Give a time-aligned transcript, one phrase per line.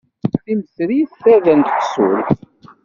[0.45, 2.27] Timmetrit, tarda n tqessult.